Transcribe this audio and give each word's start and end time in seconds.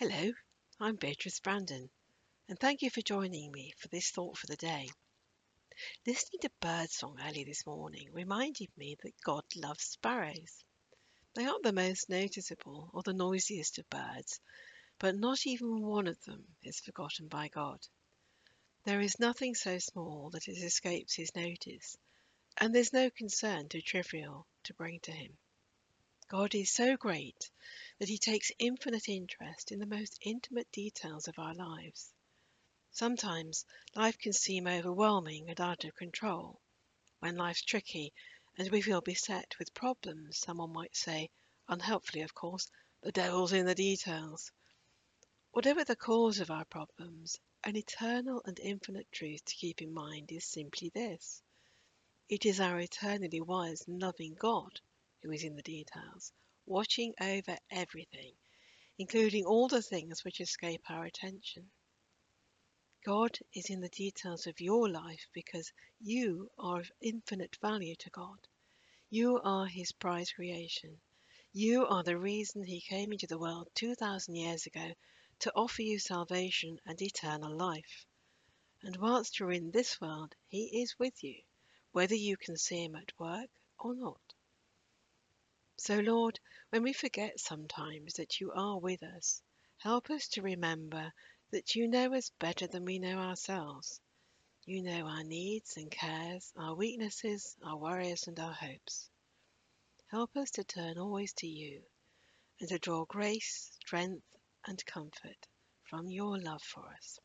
Hello, 0.00 0.30
I'm 0.78 0.94
Beatrice 0.94 1.40
Brandon, 1.40 1.90
and 2.48 2.56
thank 2.56 2.82
you 2.82 2.88
for 2.88 3.00
joining 3.00 3.50
me 3.50 3.74
for 3.78 3.88
this 3.88 4.12
thought 4.12 4.38
for 4.38 4.46
the 4.46 4.54
day. 4.54 4.88
Listening 6.06 6.38
to 6.42 6.50
birdsong 6.60 7.18
early 7.26 7.42
this 7.42 7.66
morning 7.66 8.08
reminded 8.12 8.68
me 8.76 8.96
that 9.02 9.20
God 9.24 9.42
loves 9.56 9.82
sparrows. 9.82 10.62
They 11.34 11.46
aren't 11.46 11.64
the 11.64 11.72
most 11.72 12.08
noticeable 12.08 12.90
or 12.92 13.02
the 13.02 13.12
noisiest 13.12 13.80
of 13.80 13.90
birds, 13.90 14.38
but 15.00 15.16
not 15.16 15.44
even 15.48 15.82
one 15.82 16.06
of 16.06 16.22
them 16.22 16.44
is 16.62 16.78
forgotten 16.78 17.26
by 17.26 17.48
God. 17.48 17.80
There 18.84 19.00
is 19.00 19.18
nothing 19.18 19.56
so 19.56 19.80
small 19.80 20.30
that 20.30 20.46
it 20.46 20.62
escapes 20.62 21.16
his 21.16 21.34
notice, 21.34 21.96
and 22.56 22.72
there's 22.72 22.92
no 22.92 23.10
concern 23.10 23.68
too 23.68 23.82
trivial 23.82 24.46
to 24.62 24.74
bring 24.74 25.00
to 25.00 25.10
him. 25.10 25.36
God 26.30 26.54
is 26.54 26.70
so 26.70 26.94
great 26.98 27.50
that 27.98 28.10
he 28.10 28.18
takes 28.18 28.52
infinite 28.58 29.08
interest 29.08 29.72
in 29.72 29.78
the 29.78 29.86
most 29.86 30.18
intimate 30.20 30.70
details 30.70 31.26
of 31.26 31.38
our 31.38 31.54
lives. 31.54 32.12
Sometimes 32.90 33.64
life 33.94 34.18
can 34.18 34.34
seem 34.34 34.66
overwhelming 34.66 35.48
and 35.48 35.58
out 35.58 35.84
of 35.84 35.94
control. 35.94 36.60
When 37.20 37.36
life's 37.36 37.62
tricky 37.62 38.12
and 38.58 38.70
we 38.70 38.82
feel 38.82 39.00
beset 39.00 39.58
with 39.58 39.72
problems, 39.72 40.36
someone 40.36 40.70
might 40.70 40.94
say, 40.94 41.30
unhelpfully 41.66 42.20
of 42.20 42.34
course, 42.34 42.70
the 43.00 43.10
devil's 43.10 43.54
in 43.54 43.64
the 43.64 43.74
details. 43.74 44.52
Whatever 45.52 45.82
the 45.82 45.96
cause 45.96 46.40
of 46.40 46.50
our 46.50 46.66
problems, 46.66 47.40
an 47.64 47.74
eternal 47.74 48.42
and 48.44 48.60
infinite 48.60 49.10
truth 49.12 49.46
to 49.46 49.54
keep 49.54 49.80
in 49.80 49.94
mind 49.94 50.30
is 50.30 50.44
simply 50.44 50.90
this. 50.90 51.42
It 52.28 52.44
is 52.44 52.60
our 52.60 52.78
eternally 52.80 53.40
wise 53.40 53.88
and 53.88 53.98
loving 53.98 54.34
God 54.34 54.78
who 55.22 55.30
is 55.30 55.44
in 55.44 55.56
the 55.56 55.62
details, 55.62 56.32
watching 56.66 57.14
over 57.20 57.56
everything, 57.70 58.32
including 58.98 59.44
all 59.44 59.68
the 59.68 59.82
things 59.82 60.24
which 60.24 60.40
escape 60.40 60.82
our 60.88 61.04
attention. 61.04 61.70
God 63.04 63.38
is 63.54 63.70
in 63.70 63.80
the 63.80 63.88
details 63.88 64.46
of 64.46 64.60
your 64.60 64.88
life 64.88 65.28
because 65.32 65.72
you 66.00 66.50
are 66.58 66.80
of 66.80 66.90
infinite 67.00 67.56
value 67.62 67.94
to 67.96 68.10
God. 68.10 68.38
You 69.08 69.40
are 69.40 69.66
His 69.66 69.92
prize 69.92 70.32
creation. 70.32 71.00
You 71.52 71.86
are 71.86 72.02
the 72.02 72.18
reason 72.18 72.62
He 72.64 72.80
came 72.80 73.12
into 73.12 73.26
the 73.26 73.38
world 73.38 73.68
2,000 73.74 74.34
years 74.34 74.66
ago 74.66 74.92
to 75.38 75.52
offer 75.54 75.82
you 75.82 75.98
salvation 75.98 76.78
and 76.84 77.00
eternal 77.00 77.56
life. 77.56 78.04
And 78.82 78.96
whilst 78.96 79.38
you're 79.38 79.52
in 79.52 79.70
this 79.70 80.00
world, 80.00 80.34
He 80.48 80.82
is 80.82 80.98
with 80.98 81.24
you, 81.24 81.40
whether 81.92 82.14
you 82.14 82.36
can 82.36 82.56
see 82.56 82.84
Him 82.84 82.96
at 82.96 83.18
work 83.18 83.50
or 83.78 83.94
not. 83.94 84.20
So, 85.88 86.00
Lord, 86.00 86.38
when 86.68 86.82
we 86.82 86.92
forget 86.92 87.40
sometimes 87.40 88.12
that 88.16 88.42
you 88.42 88.52
are 88.52 88.78
with 88.78 89.02
us, 89.02 89.40
help 89.78 90.10
us 90.10 90.28
to 90.28 90.42
remember 90.42 91.14
that 91.50 91.74
you 91.74 91.88
know 91.88 92.12
us 92.12 92.30
better 92.38 92.66
than 92.66 92.84
we 92.84 92.98
know 92.98 93.16
ourselves. 93.16 93.98
You 94.66 94.82
know 94.82 95.06
our 95.06 95.24
needs 95.24 95.78
and 95.78 95.90
cares, 95.90 96.52
our 96.56 96.74
weaknesses, 96.74 97.56
our 97.64 97.78
worries, 97.78 98.26
and 98.26 98.38
our 98.38 98.52
hopes. 98.52 99.08
Help 100.08 100.36
us 100.36 100.50
to 100.50 100.64
turn 100.64 100.98
always 100.98 101.32
to 101.36 101.46
you 101.46 101.80
and 102.60 102.68
to 102.68 102.78
draw 102.78 103.06
grace, 103.06 103.70
strength, 103.80 104.26
and 104.66 104.84
comfort 104.84 105.46
from 105.84 106.10
your 106.10 106.38
love 106.38 106.62
for 106.62 106.86
us. 106.86 107.18